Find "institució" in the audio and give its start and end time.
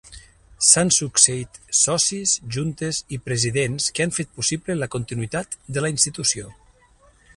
5.99-6.49